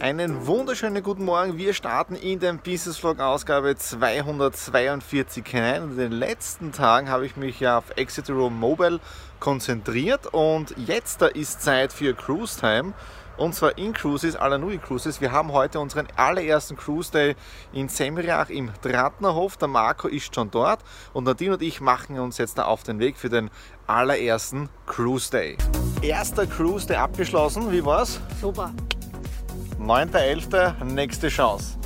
[0.00, 1.58] Einen wunderschönen guten Morgen.
[1.58, 5.90] Wir starten in den Business Vlog Ausgabe 242 hinein.
[5.90, 8.98] In den letzten Tagen habe ich mich ja auf Exeter Room Mobile
[9.40, 12.94] konzentriert und jetzt da ist Zeit für Cruise Time.
[13.36, 15.20] Und zwar in Cruises, Alanui Cruises.
[15.20, 17.36] Wir haben heute unseren allerersten Cruise Day
[17.74, 19.58] in Semriach im Drattnerhof.
[19.58, 20.80] Der Marco ist schon dort
[21.12, 23.50] und Nadine und ich machen uns jetzt da auf den Weg für den
[23.86, 25.58] allerersten Cruise Day.
[26.00, 27.70] Erster Cruise Day abgeschlossen.
[27.70, 28.18] Wie war's?
[28.40, 28.72] Super.
[29.80, 30.84] 9.11.
[30.84, 31.79] nächste Chance.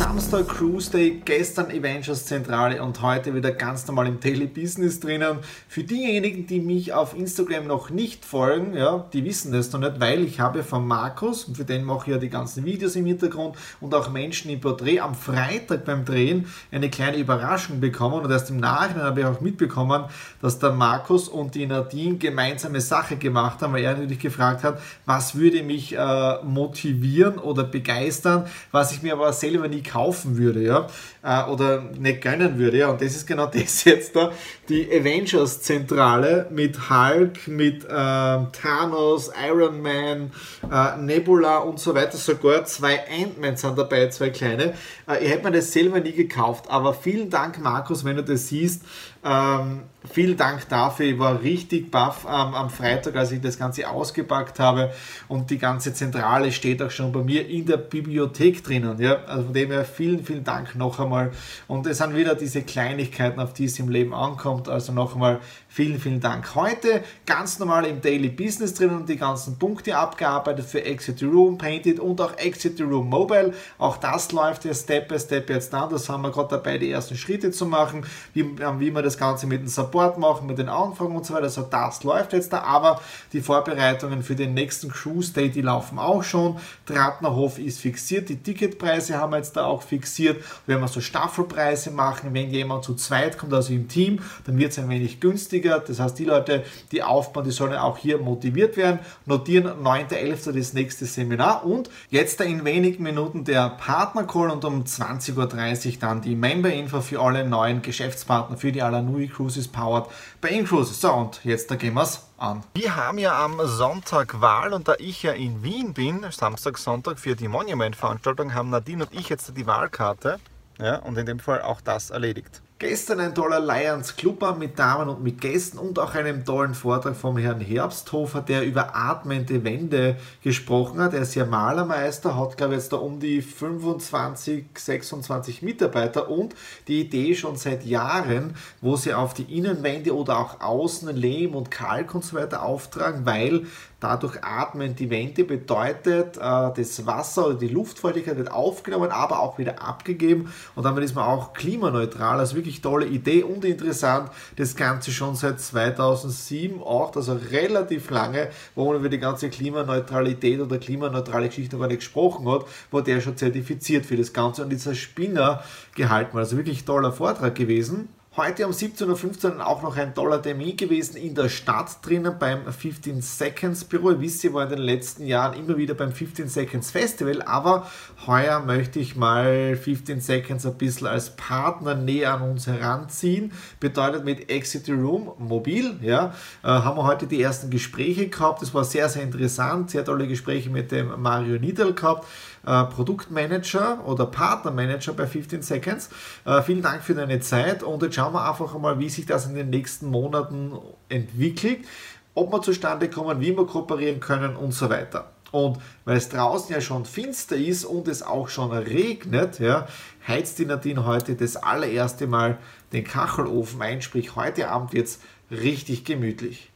[0.00, 5.40] Samstag Cruise Day, gestern Avengers Zentrale und heute wieder ganz normal im Daily Business drinnen.
[5.68, 10.00] Für diejenigen, die mich auf Instagram noch nicht folgen, ja, die wissen das noch nicht,
[10.00, 13.56] weil ich habe von Markus, für den mache ich ja die ganzen Videos im Hintergrund
[13.82, 18.48] und auch Menschen im Porträt, am Freitag beim Drehen eine kleine Überraschung bekommen und erst
[18.48, 20.06] im Nachhinein habe ich auch mitbekommen,
[20.40, 24.80] dass der Markus und die Nadine gemeinsame Sache gemacht haben, weil er natürlich gefragt hat,
[25.04, 30.62] was würde mich äh, motivieren oder begeistern, was ich mir aber selber nie kaufen würde,
[30.62, 30.86] ja,
[31.22, 34.32] äh, oder nicht gönnen würde, ja, und das ist genau das jetzt da,
[34.68, 40.30] die Avengers-Zentrale mit Hulk, mit äh, Thanos, Iron Man,
[40.70, 44.74] äh, Nebula und so weiter, sogar zwei Ant-Man sind dabei, zwei kleine.
[45.08, 48.48] Äh, ich hätte mir das selber nie gekauft, aber vielen Dank, Markus, wenn du das
[48.48, 48.82] siehst,
[49.22, 51.06] ähm, vielen Dank dafür.
[51.06, 54.92] Ich war richtig baff ähm, am Freitag, als ich das Ganze ausgepackt habe
[55.28, 58.98] und die ganze Zentrale steht auch schon bei mir in der Bibliothek drinnen.
[58.98, 59.24] Ja?
[59.26, 61.32] Also von dem her vielen, vielen Dank noch einmal.
[61.68, 64.68] Und es sind wieder diese Kleinigkeiten, auf die es im Leben ankommt.
[64.68, 65.40] Also noch einmal
[65.72, 66.56] Vielen, vielen Dank.
[66.56, 71.58] Heute ganz normal im Daily Business drin und die ganzen Punkte abgearbeitet für Exit Room,
[71.58, 73.54] Painted und auch Exit Room Mobile.
[73.78, 75.88] Auch das läuft ja Step by Step jetzt an.
[75.88, 78.04] Das haben wir gerade dabei, die ersten Schritte zu machen,
[78.34, 81.44] wie, wie wir das Ganze mit dem Support machen, mit den Anfragen und so weiter.
[81.44, 83.00] Also das läuft jetzt da, aber
[83.32, 86.58] die Vorbereitungen für den nächsten Cruise Day, die laufen auch schon.
[86.86, 90.42] Drahtnerhof ist fixiert, die Ticketpreise haben wir jetzt da auch fixiert.
[90.66, 94.72] Wenn wir so Staffelpreise machen, wenn jemand zu zweit kommt, also im Team, dann wird
[94.72, 95.80] es ein wenig günstiger.
[95.80, 99.00] Das heißt, die Leute, die aufbauen, die sollen auch hier motiviert werden.
[99.26, 100.52] Notieren 9.11.
[100.52, 106.20] das nächste Seminar und jetzt in wenigen Minuten der Partner-Call und um 20.30 Uhr dann
[106.20, 110.06] die Member-Info für alle neuen Geschäftspartner für die Alanui Cruises powered
[110.40, 111.00] bei InCruises.
[111.00, 112.62] So, und jetzt da gehen wir es an.
[112.74, 117.18] Wir haben ja am Sonntag Wahl und da ich ja in Wien bin, Samstag, Sonntag
[117.18, 120.38] für die Monument-Veranstaltung, haben Nadine und ich jetzt die Wahlkarte.
[120.78, 122.62] Ja, und in dem Fall auch das erledigt.
[122.80, 127.14] Gestern ein toller Lions Club mit Damen und mit Gästen und auch einem tollen Vortrag
[127.14, 131.12] vom Herrn Herbsthofer, der über atmende Wände gesprochen hat.
[131.12, 136.54] Er ist ja Malermeister, hat glaube ich jetzt da um die 25, 26 Mitarbeiter und
[136.88, 141.70] die Idee schon seit Jahren, wo sie auf die Innenwände oder auch Außen Lehm und
[141.70, 143.66] Kalk und so weiter auftragen, weil
[144.00, 149.58] Dadurch atmen die Wände bedeutet, äh, das Wasser oder die Luftfeuchtigkeit wird aufgenommen, aber auch
[149.58, 152.38] wieder abgegeben und damit ist man auch klimaneutral.
[152.38, 154.30] Also wirklich tolle Idee und interessant.
[154.56, 160.60] Das Ganze schon seit 2007, 8, also relativ lange, wo man über die ganze Klimaneutralität
[160.60, 164.70] oder klimaneutrale Geschichte gar nicht gesprochen hat, war der schon zertifiziert für das Ganze und
[164.70, 165.62] dieser Spinner
[165.94, 166.38] gehalten.
[166.38, 168.08] Also wirklich toller Vortrag gewesen.
[168.36, 172.64] Heute um 17.15 Uhr auch noch ein toller Termin gewesen in der Stadt drinnen beim
[172.64, 174.12] 15 Seconds Büro.
[174.12, 177.90] Ihr wisst, ich war in den letzten Jahren immer wieder beim 15 Seconds Festival, aber
[178.28, 183.52] heuer möchte ich mal 15 Seconds ein bisschen als Partner näher an uns heranziehen.
[183.80, 186.32] Bedeutet mit Exit Room mobil, ja,
[186.62, 188.62] äh, haben wir heute die ersten Gespräche gehabt.
[188.62, 192.28] Das war sehr, sehr interessant, sehr tolle Gespräche mit dem Mario Niedel gehabt.
[192.64, 196.10] Äh, Produktmanager oder Partnermanager bei 15 Seconds.
[196.44, 199.46] Äh, vielen Dank für deine Zeit und jetzt schauen wir einfach mal, wie sich das
[199.46, 200.78] in den nächsten Monaten
[201.08, 201.86] entwickelt,
[202.34, 205.32] ob wir zustande kommen, wie wir kooperieren können und so weiter.
[205.52, 209.88] Und weil es draußen ja schon finster ist und es auch schon regnet, ja,
[210.28, 212.58] heizt die Nadine heute das allererste Mal
[212.92, 215.20] den Kachelofen ein, sprich heute Abend wird es
[215.50, 216.70] richtig gemütlich.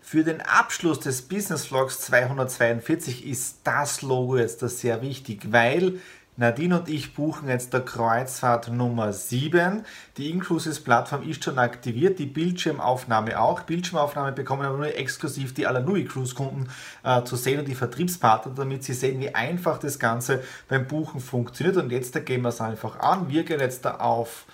[0.00, 6.00] Für den Abschluss des Business Vlogs 242 ist das Logo jetzt sehr wichtig, weil
[6.42, 9.84] Nadine und ich buchen jetzt der Kreuzfahrt Nummer 7.
[10.16, 13.60] Die Incruises-Plattform ist schon aktiviert, die Bildschirmaufnahme auch.
[13.60, 16.68] Bildschirmaufnahme bekommen aber nur exklusiv die Alanui Cruise-Kunden
[17.04, 21.20] äh, zu sehen und die Vertriebspartner, damit sie sehen, wie einfach das Ganze beim Buchen
[21.20, 21.76] funktioniert.
[21.76, 23.28] Und jetzt da gehen wir es einfach an.
[23.28, 24.44] Wir gehen jetzt da auf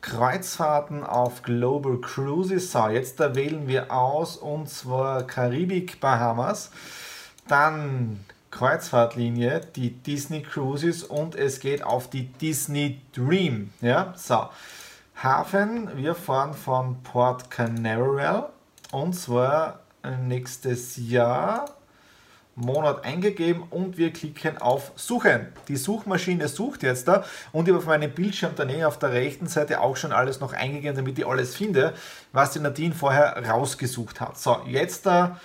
[0.00, 2.72] Kreuzfahrten auf Global Cruises.
[2.72, 6.72] So, jetzt da wählen wir aus und zwar Karibik Bahamas.
[7.46, 8.18] Dann
[8.58, 13.70] Kreuzfahrtlinie, die Disney Cruises und es geht auf die Disney Dream.
[13.80, 14.48] Ja, so.
[15.22, 18.48] Hafen, wir fahren von Port Canaveral
[18.90, 19.78] und zwar
[20.24, 21.66] nächstes Jahr
[22.56, 25.46] Monat eingegeben und wir klicken auf Suchen.
[25.68, 29.46] Die Suchmaschine sucht jetzt da und ich habe auf meinem Bildschirm daneben auf der rechten
[29.46, 31.94] Seite auch schon alles noch eingegeben, damit ich alles finde,
[32.32, 34.36] was die Nadine vorher rausgesucht hat.
[34.36, 35.38] So, jetzt da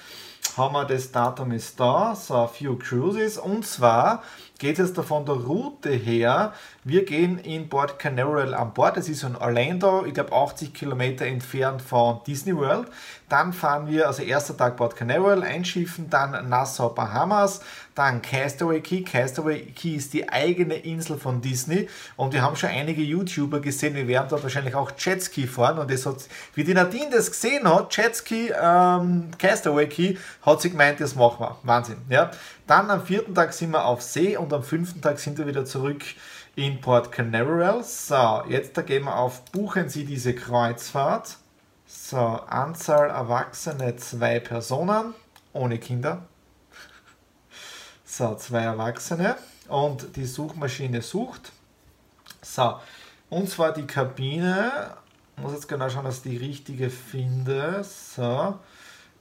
[0.57, 3.37] haben wir das Datum ist da, so a few cruises.
[3.37, 4.23] Und zwar
[4.59, 6.53] geht es da von der Route her,
[6.85, 11.25] wir gehen in Port Canaveral an Bord, das ist in Orlando, ich glaube 80 Kilometer
[11.25, 12.87] entfernt von Disney World.
[13.29, 17.61] Dann fahren wir, also erster Tag Port Canaveral, einschiffen, dann Nassau, Bahamas,
[17.95, 19.01] dann Castaway Key.
[19.03, 21.87] Castaway Key ist die eigene Insel von Disney.
[22.15, 25.79] Und wir haben schon einige YouTuber gesehen, wir werden dort wahrscheinlich auch Jetski fahren.
[25.79, 26.17] Und das hat,
[26.53, 31.39] wie die Nadine das gesehen hat, Jetski, ähm, Castaway Key, hat sie gemeint, das machen
[31.39, 31.57] wir.
[31.63, 32.31] Wahnsinn, ja.
[32.67, 35.65] Dann am vierten Tag sind wir auf See und am fünften Tag sind wir wieder
[35.65, 36.03] zurück
[36.55, 37.83] in Port Canaveral.
[37.83, 41.37] So, jetzt da gehen wir auf Buchen Sie diese Kreuzfahrt.
[41.85, 45.13] So, Anzahl Erwachsene zwei Personen
[45.53, 46.25] ohne Kinder.
[48.03, 49.37] So, zwei Erwachsene
[49.67, 51.51] und die Suchmaschine sucht.
[52.41, 52.79] So,
[53.29, 54.95] und zwar die Kabine.
[55.35, 57.83] Ich muss jetzt genau schauen, dass ich die richtige finde.
[57.83, 58.59] So,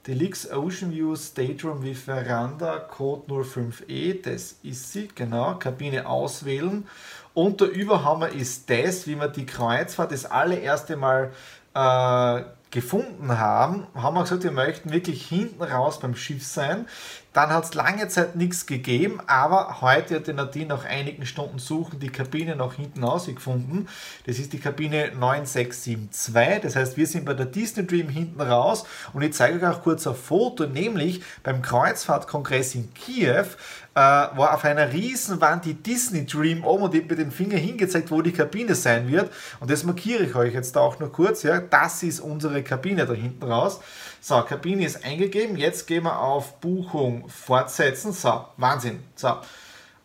[0.07, 6.89] Deluxe Ocean View Stateroom with Veranda, Code 05E, das ist sie, genau, Kabine auswählen.
[7.35, 11.33] Und der Überhammer ist das, wie wir die Kreuzfahrt das allererste Mal
[11.75, 16.87] äh, gefunden haben, haben wir gesagt, wir möchten wirklich hinten raus beim Schiff sein.
[17.33, 21.59] Dann hat es lange Zeit nichts gegeben, aber heute hat die Nadine nach einigen Stunden
[21.59, 23.89] Suchen die Kabine nach hinten ausgefunden.
[24.27, 26.61] Das ist die Kabine 9672.
[26.63, 28.85] Das heißt, wir sind bei der Disney Dream hinten raus
[29.15, 33.47] und ich zeige euch auch kurz ein Foto, nämlich beim Kreuzfahrtkongress in Kiew
[33.95, 37.59] äh, war auf einer riesen Wand die Disney Dream oben und ich mit dem Finger
[37.59, 39.31] hingezeigt, wo die Kabine sein wird.
[39.61, 41.43] Und das markiere ich euch jetzt auch noch kurz.
[41.43, 43.81] Ja, das ist unsere Kabine da hinten raus.
[44.21, 45.57] So, Kabine ist eingegeben.
[45.57, 48.13] Jetzt gehen wir auf Buchung fortsetzen.
[48.13, 49.03] So, Wahnsinn.
[49.15, 49.39] So.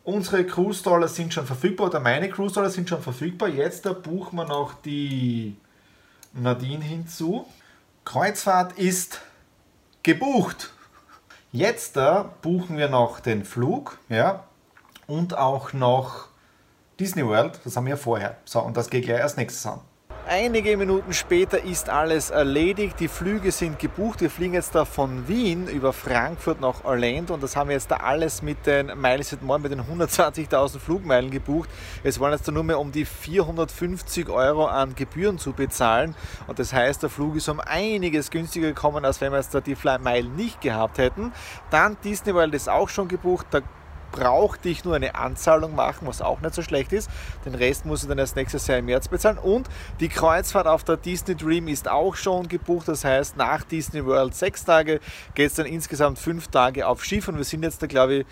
[0.04, 3.48] Unsere Cruise Dollar sind schon verfügbar oder meine Cruise Dollar sind schon verfügbar.
[3.48, 5.56] Jetzt da buchen wir noch die
[6.32, 7.46] Nadine hinzu.
[8.04, 9.20] Kreuzfahrt ist
[10.02, 10.70] gebucht.
[11.52, 14.44] Jetzt da buchen wir noch den Flug ja,
[15.06, 16.28] und auch noch
[16.98, 17.60] Disney World.
[17.64, 18.38] Das haben wir vorher.
[18.44, 19.80] So, und das geht gleich als nächstes an.
[20.30, 24.20] Einige Minuten später ist alles erledigt, die Flüge sind gebucht.
[24.20, 27.90] Wir fliegen jetzt da von Wien über Frankfurt nach Orlando und das haben wir jetzt
[27.90, 31.70] da alles mit den Miles at More, mit den 120.000 Flugmeilen gebucht.
[32.04, 36.14] Es waren jetzt da nur mehr um die 450 Euro an Gebühren zu bezahlen
[36.46, 39.62] und das heißt, der Flug ist um einiges günstiger gekommen, als wenn wir jetzt da
[39.62, 41.32] die Fly Mile nicht gehabt hätten.
[41.70, 43.62] Dann Disney World ist auch schon gebucht, da
[44.12, 47.10] brauchte ich nur eine Anzahlung machen, was auch nicht so schlecht ist.
[47.44, 49.38] Den Rest muss ich dann erst nächstes Jahr im März bezahlen.
[49.38, 49.68] Und
[50.00, 52.88] die Kreuzfahrt auf der Disney Dream ist auch schon gebucht.
[52.88, 55.00] Das heißt, nach Disney World sechs Tage
[55.34, 57.28] geht es dann insgesamt fünf Tage auf Schiff.
[57.28, 58.26] Und wir sind jetzt da, glaube ich,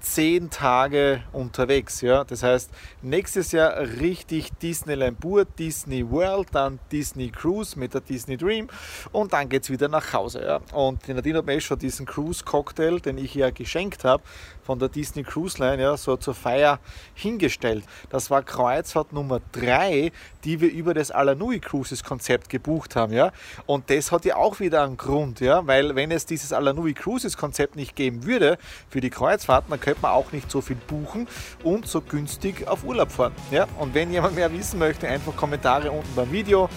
[0.00, 2.00] zehn Tage unterwegs.
[2.00, 2.24] Ja?
[2.24, 2.70] Das heißt,
[3.02, 8.68] nächstes Jahr richtig Disneyland Pur, Disney World, dann Disney Cruise mit der Disney Dream
[9.12, 10.42] und dann geht es wieder nach Hause.
[10.44, 10.60] Ja?
[10.72, 14.22] Und die Nadine hat mir eh schon diesen Cruise Cocktail, den ich ja geschenkt habe,
[14.70, 16.78] von der Disney Cruise Line, ja, so zur Feier
[17.14, 17.84] hingestellt.
[18.08, 20.12] Das war Kreuzfahrt Nummer 3,
[20.44, 23.12] die wir über das Alanui Cruises Konzept gebucht haben.
[23.12, 23.32] Ja?
[23.66, 25.66] Und das hat ja auch wieder einen Grund, ja?
[25.66, 30.02] weil wenn es dieses Alanui Cruises Konzept nicht geben würde für die Kreuzfahrten, dann könnte
[30.02, 31.26] man auch nicht so viel buchen
[31.62, 33.32] und so günstig auf Urlaub fahren.
[33.50, 33.66] Ja?
[33.78, 36.68] Und wenn jemand mehr wissen möchte, einfach Kommentare unten beim Video.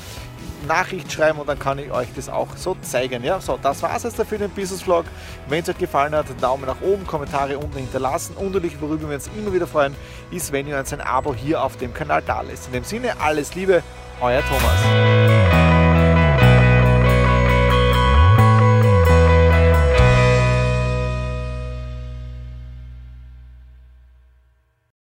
[0.67, 3.21] Nachricht schreiben und dann kann ich euch das auch so zeigen.
[3.21, 5.03] Ja, so, das war es jetzt für den Business Vlog.
[5.49, 9.15] Wenn es euch gefallen hat, Daumen nach oben, Kommentare unten hinterlassen und natürlich, worüber wir
[9.15, 9.93] uns immer wieder freuen,
[10.31, 12.67] ist, wenn ihr uns ein Abo hier auf dem Kanal da lässt.
[12.67, 13.83] In dem Sinne, alles Liebe,
[14.21, 15.42] euer Thomas.